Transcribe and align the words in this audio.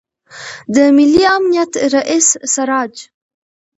د 0.73 0.75
ملي 0.95 1.23
امنیت 1.35 1.71
رئیس 1.95 2.27
سراج 2.53 2.93